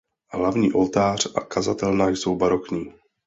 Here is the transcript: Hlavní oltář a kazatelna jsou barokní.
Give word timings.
Hlavní 0.33 0.73
oltář 0.73 1.27
a 1.35 1.41
kazatelna 1.41 2.09
jsou 2.09 2.35
barokní. 2.35 2.85